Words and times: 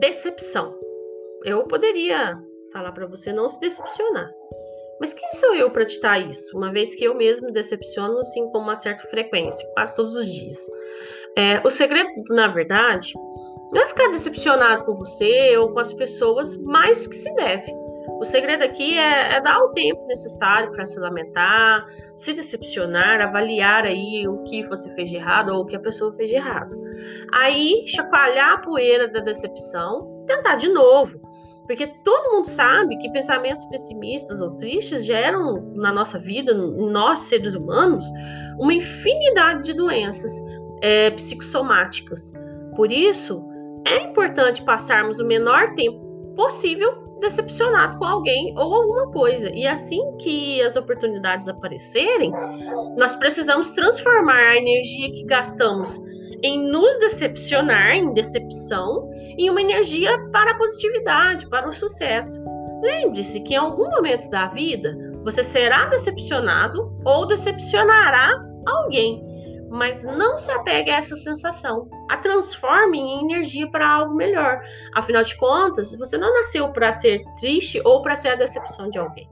decepção. 0.00 0.74
Eu 1.44 1.64
poderia 1.64 2.34
falar 2.72 2.90
para 2.92 3.06
você 3.06 3.32
não 3.32 3.48
se 3.48 3.60
decepcionar. 3.60 4.30
Mas 4.98 5.12
quem 5.12 5.32
sou 5.34 5.54
eu 5.54 5.70
para 5.70 5.84
ditar 5.84 6.18
isso? 6.26 6.56
Uma 6.56 6.72
vez 6.72 6.94
que 6.94 7.04
eu 7.04 7.14
mesmo 7.14 7.46
me 7.46 7.52
decepciono 7.52 8.18
assim 8.18 8.50
com 8.50 8.58
uma 8.58 8.76
certa 8.76 9.04
frequência, 9.04 9.66
quase 9.74 9.94
todos 9.94 10.14
os 10.14 10.26
dias. 10.26 10.58
É, 11.36 11.60
o 11.64 11.70
segredo, 11.70 12.08
na 12.30 12.48
verdade, 12.48 13.12
não 13.72 13.82
é 13.82 13.86
ficar 13.86 14.08
decepcionado 14.08 14.84
com 14.84 14.94
você 14.94 15.56
ou 15.56 15.72
com 15.72 15.78
as 15.78 15.92
pessoas 15.92 16.56
mais 16.58 17.04
do 17.04 17.10
que 17.10 17.16
se 17.16 17.32
deve. 17.34 17.72
O 18.18 18.24
segredo 18.24 18.62
aqui 18.62 18.98
é, 18.98 19.36
é 19.36 19.40
dar 19.40 19.58
o 19.60 19.70
tempo 19.72 20.04
necessário 20.06 20.72
para 20.72 20.84
se 20.84 20.98
lamentar, 21.00 21.84
se 22.16 22.32
decepcionar, 22.32 23.20
avaliar 23.20 23.84
aí 23.84 24.26
o 24.28 24.42
que 24.42 24.62
você 24.68 24.90
fez 24.94 25.08
de 25.08 25.16
errado 25.16 25.50
ou 25.50 25.62
o 25.62 25.66
que 25.66 25.76
a 25.76 25.80
pessoa 25.80 26.12
fez 26.12 26.28
de 26.28 26.36
errado. 26.36 26.76
Aí, 27.32 27.84
chacoalhar 27.86 28.52
a 28.52 28.58
poeira 28.58 29.08
da 29.08 29.20
decepção, 29.20 30.24
tentar 30.26 30.56
de 30.56 30.68
novo. 30.68 31.18
Porque 31.66 31.86
todo 32.04 32.32
mundo 32.32 32.48
sabe 32.48 32.98
que 32.98 33.12
pensamentos 33.12 33.64
pessimistas 33.66 34.40
ou 34.40 34.56
tristes 34.56 35.04
geram 35.04 35.72
na 35.76 35.92
nossa 35.92 36.18
vida, 36.18 36.52
nós 36.52 37.20
seres 37.20 37.54
humanos, 37.54 38.04
uma 38.58 38.74
infinidade 38.74 39.62
de 39.62 39.74
doenças 39.74 40.32
é, 40.82 41.10
psicossomáticas. 41.12 42.32
Por 42.74 42.90
isso, 42.90 43.40
é 43.86 44.02
importante 44.02 44.64
passarmos 44.64 45.20
o 45.20 45.26
menor 45.26 45.74
tempo 45.74 46.34
possível 46.34 47.09
decepcionado 47.20 47.98
com 47.98 48.04
alguém 48.04 48.52
ou 48.56 48.74
alguma 48.74 49.10
coisa. 49.12 49.48
E 49.50 49.66
assim 49.66 50.00
que 50.18 50.60
as 50.62 50.76
oportunidades 50.76 51.48
aparecerem, 51.48 52.32
nós 52.96 53.14
precisamos 53.14 53.72
transformar 53.72 54.38
a 54.38 54.56
energia 54.56 55.12
que 55.12 55.24
gastamos 55.24 56.00
em 56.42 56.70
nos 56.70 56.98
decepcionar, 56.98 57.92
em 57.92 58.12
decepção, 58.12 59.10
em 59.38 59.50
uma 59.50 59.60
energia 59.60 60.18
para 60.32 60.52
a 60.52 60.58
positividade, 60.58 61.46
para 61.48 61.68
o 61.68 61.72
sucesso. 61.72 62.42
Lembre-se 62.82 63.40
que 63.40 63.54
em 63.54 63.58
algum 63.58 63.90
momento 63.90 64.28
da 64.30 64.46
vida 64.46 64.96
você 65.22 65.42
será 65.42 65.84
decepcionado 65.86 66.90
ou 67.04 67.26
decepcionará 67.26 68.42
alguém 68.66 69.29
mas 69.70 70.02
não 70.02 70.36
se 70.38 70.50
apegue 70.50 70.90
a 70.90 70.96
essa 70.96 71.16
sensação. 71.16 71.88
A 72.10 72.16
transforme 72.16 72.98
em 72.98 73.22
energia 73.22 73.70
para 73.70 73.88
algo 73.88 74.14
melhor. 74.14 74.60
Afinal 74.94 75.22
de 75.22 75.36
contas, 75.36 75.94
você 75.94 76.18
não 76.18 76.34
nasceu 76.34 76.68
para 76.72 76.92
ser 76.92 77.24
triste 77.38 77.80
ou 77.84 78.02
para 78.02 78.16
ser 78.16 78.30
a 78.30 78.34
decepção 78.34 78.90
de 78.90 78.98
alguém. 78.98 79.28